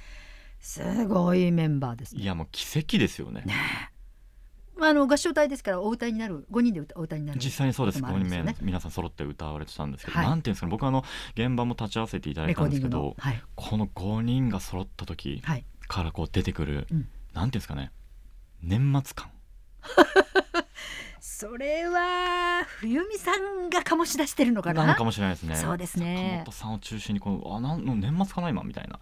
[0.61, 2.23] すごいメンバーですね。
[2.23, 3.45] いやもう奇跡ですよね。
[4.81, 8.55] あの合唱隊ですからお歌いになる5人で歌お歌いになる実際にそうです、ですよね。
[8.62, 10.29] 皆さん揃って歌われてたんですけど、はい。
[10.29, 11.03] なんていうんですかね僕あの
[11.35, 13.43] 現場も立ち会わせていただいたんですけどはい。
[13.57, 17.09] この？5人が揃った時はいからこう出てくる、うん。
[17.35, 17.90] なんていうんですかね
[18.62, 19.31] 年末感。
[21.20, 24.83] それは冬美さんが醸し出してるのかな？
[24.83, 25.57] なのかもしれないですね。
[25.57, 26.44] そうですね。
[26.44, 28.98] 坂本さんを中心にこのあなんの年末かな今みたいな。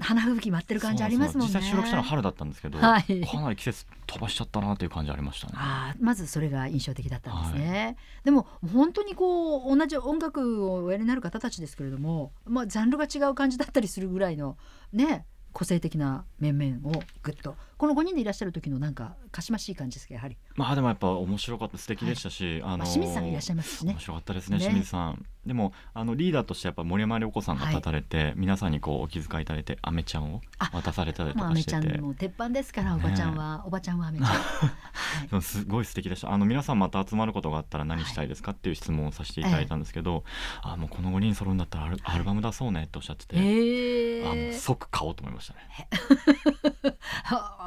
[0.00, 1.54] 花吹雪待ってる感じありますもんね。
[1.54, 3.20] 実際収録したのは春だったんですけど、はい。
[3.26, 5.54] かなり季節飛ばしちゃったなっていう感じありましたね。
[5.56, 14.56] あーまずそれが印象的だったんですね、でも本当にこう同じ音楽をおやりになる方たちですけれども、まあ、ジャンルが違う感じだったりするぐらいの
[14.92, 15.24] ね
[15.58, 23.92] 個性的な面々をぐっとこの5人でいらっしゃる時のなんかかしましい感じですかやはり、まあでもやっぱ面白かった素敵でしたし、あのまあ、清水さんがいらっしゃいますしね。
[23.92, 24.64] 面白かったですねね。
[24.64, 25.24] 清水さん。
[25.46, 34.28] でもあのリーダーとしてやっぱ森山良子さんが立たれて、皆さんにこうお気遣いいただいてアメちゃんをあ渡されたりともうアメちゃんかしてても鉄板ですからおばちゃんは、おばちゃんはアメちゃん、
[35.30, 35.42] はい。
[35.42, 36.32] すごい素敵でした。
[36.32, 40.24] あの皆さんまた集まることがあったら何したいですかっていう質問をさせていただいたんですけど、
[40.62, 46.98] あもうこの5人揃うんだったらアルアルバム出そうねっておっしゃってて、えあも即買おうと思いましたね。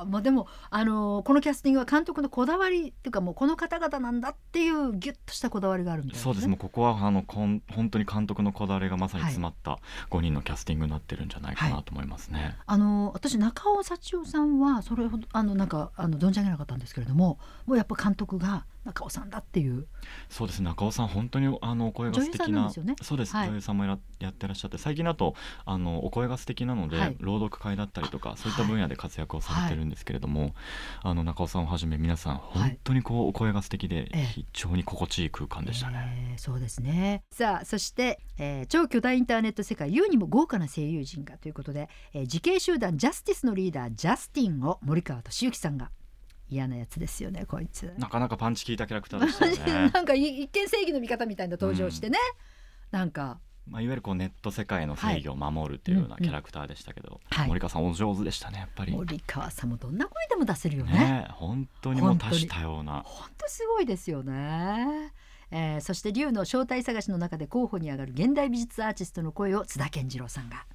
[0.01, 6.47] はあ、まあでもあのこのキャスティングは監督のこだわりっていうかもうこの方々なんだっていうギュッとしたこだわりがあるみたいな、そうです。
[6.47, 12.55] もうここはあのこん本当に監督のこだわりがまさに詰まった5人のキャスティングになってるんじゃないかなと思いますね。
[12.65, 19.87] あの私中尾幸代さんはそれほどあのなんかあの存じ上げなかったんですけれどももうやっぱ監督が中尾さんだっていう。
[20.29, 22.69] そうです中尾さん本当にあのお声が素敵な。
[22.69, 24.77] ねそうです、はい女優さんもやってらっしゃって。
[24.77, 27.17] 最近だとあのお声が素敵なので、はい。
[27.19, 30.55] 朗読会だったりとかそういった分野で活躍をされてるんですけれども、
[31.03, 36.31] あの中尾さんをはじめ皆さん本当にこうお声が素敵でええ非常に心地いい空間でしたね。
[36.31, 37.23] えーそうですね。
[37.31, 45.91] さあそして、えー超巨大インターネット世界 U にも豪華な声優陣がということで、えー、自警集団ジャスティスのリーダージャスティンを森川俊之さんが
[46.51, 47.93] 嫌なやつですよねこいつ。
[47.97, 49.91] なかなかパンチ効いたキャラクターでしたよね。
[49.95, 52.19] なんかい一見正義の味方みたいな登場してね、
[52.91, 53.39] なんか。
[53.67, 57.47] まあ、いわゆるこうネット世界の正義を守るっていうようなはいキャラクターでしたけど、はい。
[57.47, 58.91] 森川さんお上手でしたねやっぱり。
[58.91, 60.91] 森川さんもどんな声でも出せるよね。
[60.91, 63.03] ね本当にもう多種多様な。
[63.05, 65.13] 本当すごいですよね。
[65.51, 70.65] えーそして龍の正体探しの中で候補に上がる現代美術アーティストの声を津田健次郎さんが。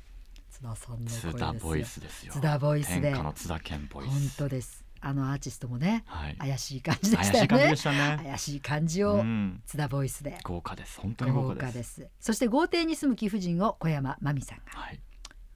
[0.50, 1.32] 津田さんの声ですよ。
[1.32, 2.32] 津田ボイスですよ。
[2.32, 3.00] 津田ボイスで。
[3.10, 6.36] 天下の津田健ボイ本ス当ですあのアーティストもねはい。
[6.36, 8.18] 怪しい感じでしたね。
[8.24, 9.62] 怪しい感じうをん。
[9.64, 10.38] 津田ボイスで。
[10.42, 11.00] 豪華です。
[11.00, 12.08] 本当に豪豪華です。
[12.18, 14.64] そして豪邸に住む貴婦人を小山真美さんが。
[14.72, 15.00] はい、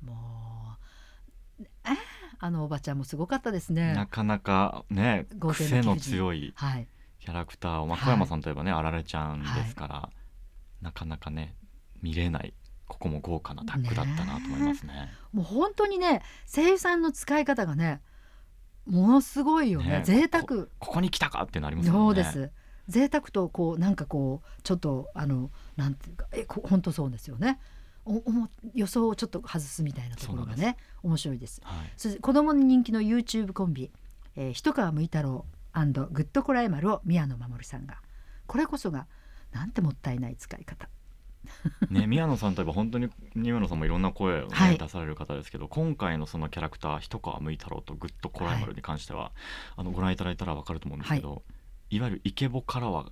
[0.05, 0.77] も
[1.61, 1.97] うあ
[2.39, 3.93] あのおばちゃんもすごかったですね。
[3.93, 6.87] なかなかね癖の強いはい。
[7.19, 8.07] キャラクターを、まあ、はい。
[8.07, 10.11] 小山さんといえばね、あられちゃんですから、
[10.81, 11.57] なかなかね
[12.01, 12.55] 見れない
[12.87, 15.11] ここも豪華なタッグだったなと思いますね。
[15.33, 18.01] もう本当にね声優さんの使い方がね
[18.87, 19.99] ものすごいよね。
[19.99, 20.03] ね。
[20.05, 20.67] 贅沢。
[20.79, 21.99] ここに来たかっていうのありますよね。
[21.99, 22.51] そうです。
[22.89, 27.61] 贅沢とこうなんかこうちょっとあのなんていうかえこ本当そうですよね。
[28.05, 31.61] おおも予想をちょっと外すみたいなところがね面白いです。
[31.63, 33.91] はい、そ子供に人気の YouTube コンビ、
[34.37, 37.99] えー、一川むい太郎グッドコラエマルを宮野真守さんが。
[38.47, 39.07] これこそが
[39.53, 40.89] なんてもったいない使い方
[41.91, 44.79] ね 宮野さんといえば本当に宮野さんもいろんな声を、ねはい。
[44.79, 49.33] 出される方ですけど今回のそのキャラクター一川むい太郎とグッドコライマルに関しては、
[49.77, 51.43] あのご覧いただいたらわかると思うんですけど、
[51.91, 53.11] い、わゆるイケボからは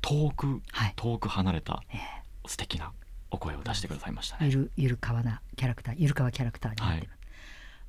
[0.00, 0.92] 遠くはい。
[0.96, 1.98] 遠く離れたえ
[2.46, 2.92] 素敵な
[3.30, 4.46] お声を出してくださいましたね。
[4.46, 7.16] ゆるゆるかわなキャラクターゆるかわキャラクターになってます、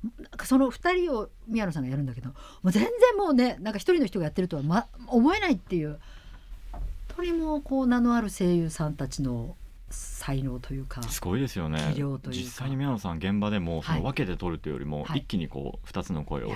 [0.02, 5.98] なんかその二人を宮野さんがやるんだけどもう全然もうねなんか一人の人がやってるとは、ま、思えないっていう
[6.72, 6.82] 本
[7.16, 9.56] 当にもうこう名のある声優さんたちの
[9.90, 11.94] 才能というかすごいですよね。
[12.30, 14.00] 実際に宮野さん現場でもそはい。
[14.02, 15.20] の分けて撮るというよりも、はい。
[15.20, 16.52] 一気にこう2つの声を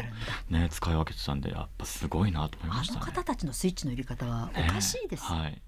[0.51, 3.01] ね使い分けてたんでやっぱすごいなと思いまあのしたね。
[3.01, 5.25] 方たちのスイッチの入れ方はおかしいです。
[5.31, 5.49] よねね。
[5.49, 5.63] はい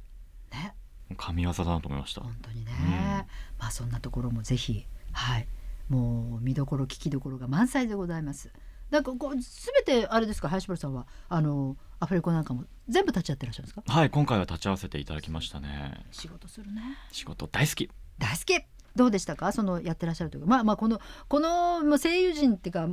[1.17, 2.23] 神業だなと思いました。
[2.23, 2.89] 本当にね、うん。
[3.59, 5.47] まあそんなところもぜひはい。
[5.89, 8.51] もう見どころ聞きどころが満載でございます
[8.95, 10.49] なんかこうすべてあれですか？
[10.49, 11.09] 林原さんは？
[11.29, 13.83] あのアフレコなんかも全部立ち会ってらっしゃるんですか？
[13.87, 16.07] はい今回は立ち会わせていただきましたね。
[16.13, 16.81] 仕事するね。
[17.11, 17.91] 仕事大好き。
[18.19, 18.55] 大好き
[18.97, 19.53] どうでしたか？
[19.53, 20.47] そのやってらっしゃるというか。
[20.47, 22.89] まあまあこのこの声優陣っていうか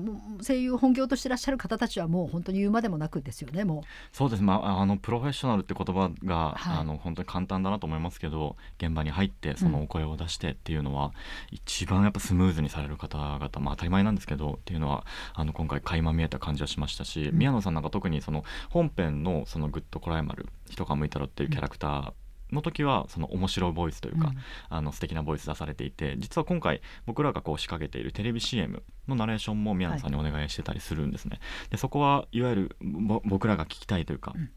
[0.46, 4.44] 声優を本業としてらっしゃる方たちはもう本当に言うまでもなくですよねもそうです。
[4.44, 6.78] まああのプロフェッショナルって言葉が、はい。
[6.80, 11.12] あの本当に簡単だなと思いますけど現場に入ってそのお声を出してっていうのは、
[11.52, 17.38] 一番やっぱスムーズにされる方々まあ当たり前なんですけどっていうのはあの今回垣間見えた感じはしましたし、うん。
[17.38, 22.12] 宮野さんなんか特にその本編のそのグッドコライマル一皮むいたろっていうキャラクター
[22.52, 24.36] の時はその面白いボイスというう、か、うん。
[24.70, 31.40] あの素敵なボイス出されていて実は今回僕らがこう仕掛けているテレビ CM のナレーションも宮野さんにお願いしてたりするんですね。
[31.70, 34.50] でそこはいわゆるぼ僕らが聞きたいというか、うん。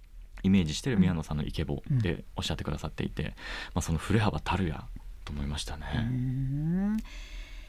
[0.42, 3.34] イメージしてる宮野さんのイケボでおっしゃってくださっていて、
[3.74, 4.84] まあ、その振れ幅たるや
[5.24, 6.98] と思いましたね。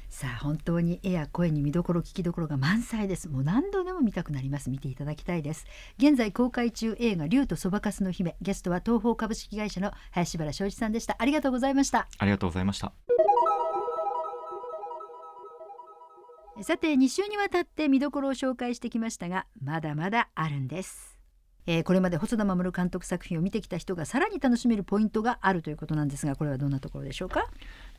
[0.10, 3.28] さあ本当に絵や声に見どころ聞きどころが満載です。
[3.28, 4.70] もう何度でも見たくなります。
[4.70, 5.66] 見ていただきたいです。
[5.98, 8.38] 現在公開中映画竜とそばかすの姫。
[8.42, 11.18] ゲストは東宝株式会社の林原正一さんでした。
[11.20, 12.08] ありがとうございました。
[12.18, 12.94] ありがとうございました。
[16.62, 21.20] さて2週にわたって見どころを紹介してきましたがまだまだあるんです、
[21.68, 27.46] えーこれまで細田守監督作品を見てきた人がさらに楽しめるポイントがあるということなんですがこれはどんなところでしょうか？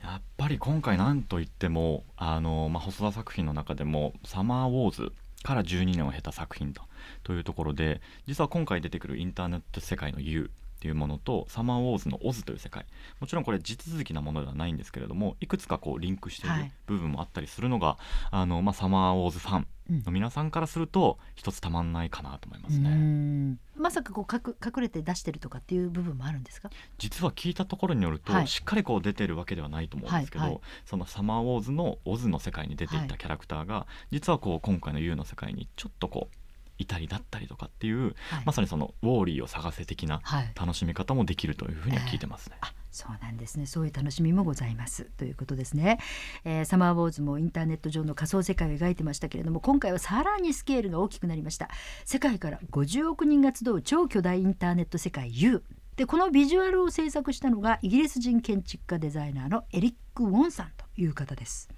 [0.06, 6.82] やっぱり今回なんといってもあの、まあ、細田作品の中でも「サマーウォーズ」から12年を経た作品と
[7.24, 12.84] というところで実は今回出てくるインターネット世界の U っていうものと「サマーウォーズ」の「オズ」という世界。
[13.18, 16.72] もちろんこれ地続きなものではないんですけれどもいくつかこうリンクしているはい。
[16.86, 17.98] 部分もあったりするのが、
[18.30, 20.02] あのまあ、サマーウォーズファンうん。
[20.04, 22.90] の皆さんからすると一つたまんないかなと思いますね。
[22.90, 23.58] ん。
[23.76, 26.70] まさかこうかく隠れて出してるとかっていう部分もあるんですか？
[26.98, 28.46] 実は聞いたところによると、はい。
[28.48, 30.60] しっかりこう出てるわけではないと思うんですけど、はいはい。
[30.84, 33.08] その「サマーウォーズ」のオズの世界に出ていはい。
[33.08, 36.36] たキャラクターが、実はこう今回の U の世界にちょっとこう
[36.78, 38.14] いたりだったりとかっていう、はい。
[38.44, 40.52] まさにそのウォーリーを探せ的なはい。
[40.54, 42.56] 楽しみ方もできるというふうには聞いてますね。
[42.60, 43.66] あそうなんですね。
[43.66, 45.04] そういう楽しみもございます。
[45.18, 45.98] ということですね、
[46.44, 51.68] えーサマーウォーズもインターネット上の仮想世界を描いてましたけれども今回はさらにスケールが大きくなりました。
[52.04, 55.62] 世界から50億人が集う超巨大インターネット世界 U
[55.96, 61.68] でこのビジュアルを制作したのがイギリス人建築家デザイナーのエリック・ウォンさんという方です。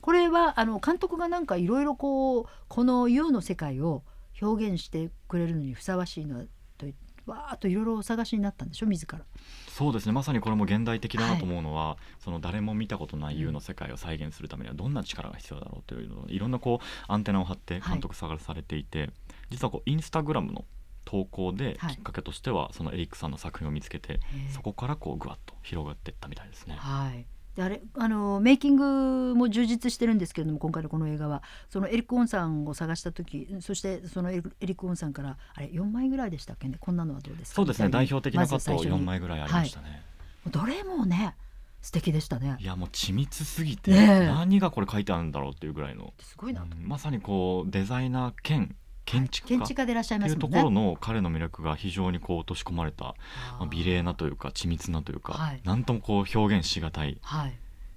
[0.00, 4.02] これはあの監督がなんかいろいろこうこの U の世界を
[4.40, 6.44] 表現してくれるのにふさわしいのは
[6.76, 6.86] と
[7.26, 9.20] わーっといろいろお探しになったんでしょ自ら。
[9.68, 10.12] そうですね。
[10.12, 19.10] まさにこれも現代的だなと思うのは、その誰も見たことない U の世界を再現するためにはどんな力が必要だろうというのをいろんなこうアンテナを張って監督探されていて、
[19.50, 20.64] 実はこうインスタグラムの
[21.06, 21.96] 投稿ではい。
[21.96, 24.20] きっかけとしてはそのエリックさんの作品を見つけて
[24.50, 26.76] そこからこうぐわっと広がっていったみたいですね。
[26.78, 27.26] はい。
[27.54, 31.42] であれあのメイキングも充実してるんですけれども今回のこの映画は。
[31.70, 36.76] そのエリック・オンさんを探した時そしてそのエリック・オンさんからあれ4枚ぐらいでしたっけね？
[36.80, 37.88] こんなのはどうですかそうですね。
[37.88, 38.92] 代表的なカットまず最初に。
[38.92, 40.02] 4枚ぐらいありましたね。
[40.50, 41.36] どれもね
[41.80, 42.56] 素敵でしたね。
[42.60, 43.92] いやもう緻密すぎて、
[44.26, 49.58] 何がこれ書いてあるんだろうっていうぐらいの、すごいなと、うんまさにこうデザイナー兼建築家。
[49.58, 50.34] 建築家でいらっしゃいますね。
[50.34, 53.14] いうところの彼の魅力が非常にこう落とし込まれた、
[53.58, 55.60] まあ、美麗なというか緻密なというか、はい。
[55.64, 57.52] なんともこう表現しがたいはい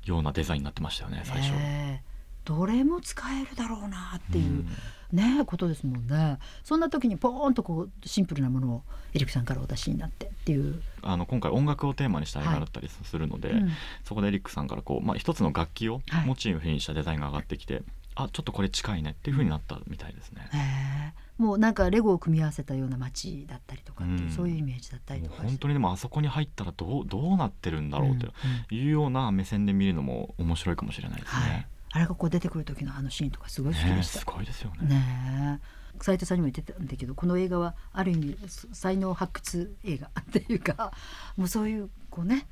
[0.06, 1.52] ようなデザインになってましたよね最初。
[1.52, 2.08] ねえ
[2.46, 4.68] どれも使えるだろうなっていう、ん。
[5.12, 6.38] ねことですもんね。
[6.64, 13.72] そんな時にポーンとこうシンプルなものをエリックさんからお出しになってっていう、あの今回音楽をテーマにした映画だったりするので、うん。
[14.06, 16.26] そこでエリックさんからこう、まあ、一つの楽器をはい。
[16.26, 17.84] モチーフにしたデザインが上がってきて、
[18.20, 20.50] あちょっとこれ近いねっていう風になったみたいですね。
[20.54, 20.58] へ
[21.14, 28.28] えもうなんかレゴを組み合わせたような街だったりとかっていう、うんそういうイメージだったりとか本当にでもあそこに入ったらどうどうなってるんだろうと
[28.72, 31.68] うんいうような目線で見るのも面白いかもしれないですはいね。
[31.92, 34.26] あれがこう出てくる時のあのシーンとかすごい好きでしたねす。
[34.26, 34.88] ごいですよね。
[34.88, 38.38] ねえ斉藤さんにも言ってたんだけどこの映画はある意味
[38.74, 40.92] 才能発掘映画っていうか
[41.38, 42.48] もうそういうこうね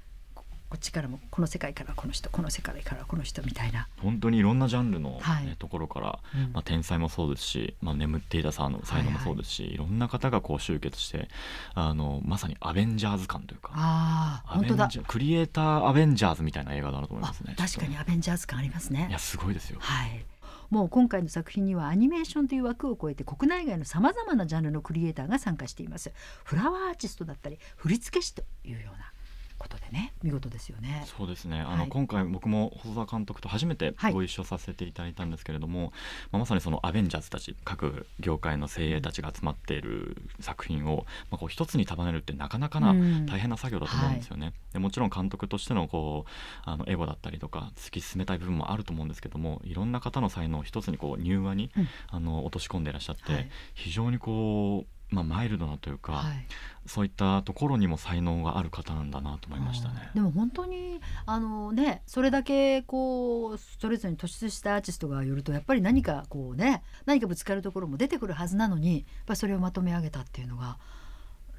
[0.70, 5.56] ここっちからもこの世界からこの人この世界からこの人みたいな、本当にいろんなジャンルの、ねはい。
[5.58, 6.52] ところから、うん。
[6.52, 11.30] まあ、天才もそうですし、まあ、眠っていた才能才能もそうですし、いろんな方がこう集結して
[11.76, 14.90] あのまさにアベンジャーズ感というかあ本当だ。
[15.08, 17.56] クリエイターアベンジャーズみたいな映画だなと思いあますね。
[17.58, 19.08] 確かにアベンジャーズ感ありますね。
[19.10, 19.78] いやすごいですよ。
[19.80, 20.26] はい。
[20.72, 26.12] もう今回の作品にはアニメーションという枠を超えて国内外のさまざまなジャンルのクリエイターが参加しています。
[26.44, 29.12] フラワーアーティストだったり振付師というような
[29.58, 31.04] ことでね見事ですよね。
[31.06, 31.60] そうですね。
[31.60, 31.90] あの、はい。
[31.90, 34.14] 今回僕も細田監督と初めてはい。
[34.14, 35.94] ご一緒させていただいたんですけれども、
[36.32, 43.26] まあ、まさにそのアベンジャーズたち各業界の精鋭たちが集まっている作品を、まあ、こう一つに束ねるってなかなかなうん。
[43.26, 44.54] 大変な作業だと思うんですよね。
[44.74, 46.30] でもちろん監督としてのこう
[46.70, 51.88] あのエゴだったりとか突き進めたい部分もあると思うんですけどもいろんな方の才能を一つにこう柔和に、うん。
[52.08, 53.50] あの落とし込んでいらっしゃって、はい。
[53.74, 56.48] 非常にこう、まあ、マイルドなというか、はい
[56.88, 60.12] そういったところにも才能がある方なんだなと思いましたね。
[60.14, 70.78] でも本当にあのねそれだけこうそれぞれに突出したアーティストが寄るとやっぱり何かこうね何かぶつかるところも出てくるはずなのにやっぱりそれをまとめ上げたっていうのが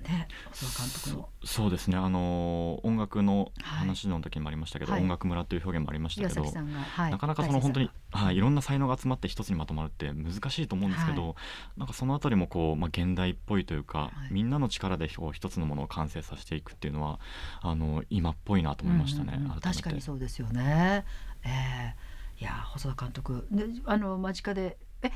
[0.03, 1.29] ね細田監督の。
[1.45, 1.97] そそうですね。
[1.97, 3.79] あの音楽のはい。
[3.87, 5.03] 話の時にもありましたけど、はい。
[5.03, 11.35] 音楽村という表現もありましたけど、はい、なかなかその本当に大、はい、いろんな才能が集まって一つにまとまるって難しいと思うんですけど、は
[11.77, 14.33] なんかそのあたりもこう、まあ、現代っぽいというか、はい。
[14.33, 17.21] みんなの力でこう一つのものを完成させていくっていうのは
[17.61, 19.61] あの今っぽいなと思いましたね、うんうんうん。
[19.61, 21.05] 確かにそうですよね。
[21.45, 23.47] えー、いや細田監督。
[23.51, 25.11] であの間近でえ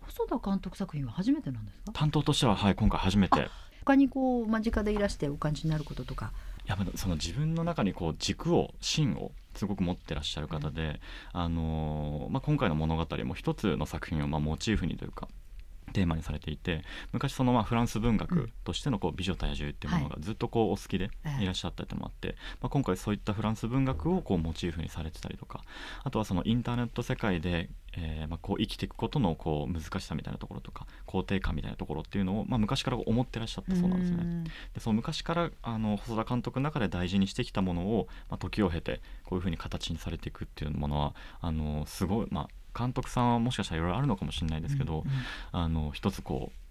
[0.00, 1.92] 細田監督作品は初めてなんですか？
[1.92, 3.48] 担当としては、はい、今回初めて
[3.86, 6.32] 他にこう間近でいらしてお感じになることとか。
[6.66, 11.00] やっぱその自分の中にこう軸を芯をすごく持ってらっしゃる方で、
[11.32, 15.28] あのーまあ、今回の物語も一つの作品をまあモチーフにというか
[15.92, 18.16] テーマにされていて昔そのまあフランス文うん。
[18.16, 21.42] 学としてのこう美女と野獣っていうものがずっとこうお好きでええ。
[21.44, 25.62] いらっしゃったってもあって、まあ、今回そういったフランス文学をこうモチーフにされてたりとか
[26.02, 34.16] あとはそのインターネット世界で、えーまあ、こう生きていくことのこう難しさみたいなところとか肯定感みたいなところっていうのを、まあ、昔から思ってらっしゃったそうなんですね。
[34.22, 45.06] んでその昔からあの細田監督の中で大事にしてきたものを、まあ、時を経てこういうふうに形にされていくっていうものはあのすごい、まあ、監督さんはもしかしたらいろいろあるのかもしれないですけど、うんうん
[45.52, 46.65] あの一つこう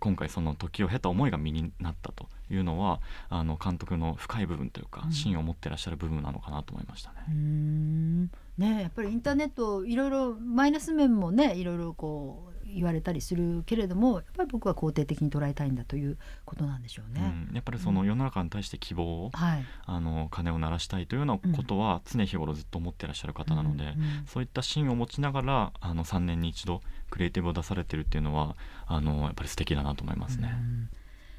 [0.00, 7.16] 今回その時を経た思いが身になったというのはあの監督の深い部分というか、うん芯を持ってらっしゃる部分なのかなと思いましたね。
[7.28, 17.46] うーんねやっぱりインターネットいろいろマイナス面もねいろいろこう言われたりするけれどもやっぱり僕は肯定的に捉えたいんだということなんでしょうね。
[17.50, 30.50] うん、やっぱりその世の中に対して希望を、はい、あの鐘を鳴らしたいというようなことは常日頃ずっと思ってらっしゃる方なので、うんうんそういった芯を持ちながらあの3年に一度クリエイティブを出されてるっていうのはあのやっぱり素敵だなと思いますね。
[30.52, 30.90] うん。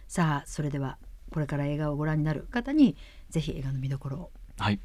[0.08, 0.98] さあそれでは
[1.32, 2.96] これから映画をご覧になる方に
[3.30, 4.32] ぜひ映画の見どころを。
[4.58, 4.80] はい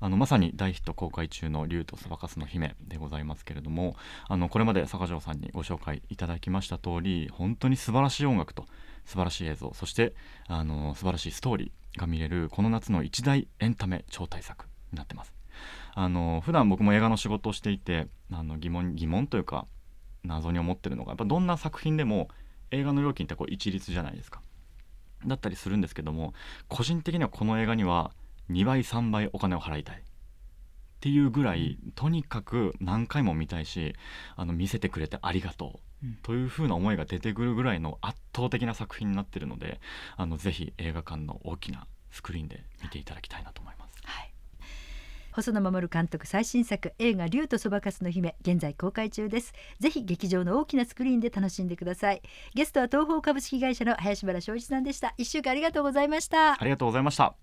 [0.00, 3.96] あのまさに大ヒット公開中の「竜とそばかすの姫」でございますけれども
[4.28, 8.66] あのこれまで坂上さんにご紹介いただきました通り本当に素晴らしい音楽と
[9.04, 10.14] 素晴らしい映像そして
[10.46, 15.34] あの素晴らしいストーリーが見れるこの夏の一大エンタメ超大作になってます。
[15.94, 19.66] あの普段僕も映画の仕事をしていてあの疑問疑問というか
[20.22, 22.28] 謎に思ってるのがやっぱどんな作品でも
[22.70, 24.40] 映画の料金ってこう一律じゃないですか。
[25.26, 26.32] だったりするんですけども
[26.68, 28.12] 個人的にはこの映画には
[28.50, 30.02] 2倍3倍お金を払いたい。
[30.98, 33.94] っていうぐらいとにかく何回も見たいし
[34.34, 36.14] あの見せてくれてありがとう、うん。
[36.22, 39.80] という風な思いが出てくるぐらいの圧倒的な作品になってるので
[40.16, 43.94] あのぜひ映画館の大きなスクリーンで見ていただきたいなと思います。
[44.04, 44.32] はい。
[45.30, 49.52] 細田守監督最新作映画竜とそばかすの姫現在公開中です。
[49.78, 52.22] ぜひ劇場の大きなスクリーンで楽しんでください。
[52.54, 55.14] ゲストは東宝株式会社の林原翔一さんでした。
[55.16, 56.60] 一週間ありがとうございました。
[56.60, 57.36] ありがとうございました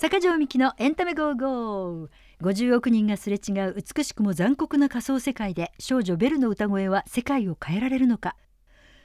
[0.00, 2.08] 坂上みきのエンタメ go!go!。
[2.40, 8.34] 50億人がすれ違う美しくも残酷な仮想世界で少女ベルの歌声は世界を変えられるのか。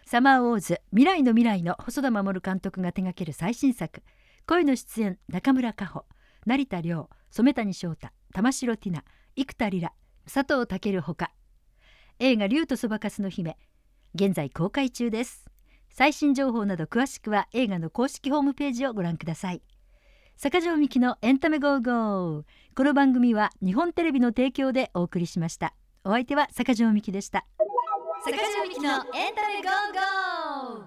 [0.05, 4.03] サマーウォーズ未来のミライの細田守監督が手掛ける最新作。
[4.47, 6.05] 声の出演中村佳穂
[6.45, 9.03] 成田凌染谷翔太玉城ティナ
[9.35, 9.91] 幾田りら
[10.33, 11.33] 佐藤健ほか。
[12.19, 13.57] 映画竜とそばかすの姫
[14.13, 15.43] 現在公開中です。
[15.89, 19.61] 最新情報など詳しくは映画の公式ホームページをご覧ください。
[20.37, 22.43] 坂上みきのエンタメ go!go!。
[22.75, 25.73] この番組は日本テレビの提供でお送りしました。
[26.03, 27.45] お相手は坂上美希でした。
[28.25, 30.84] 坂上美希のエンタメゴーゴー。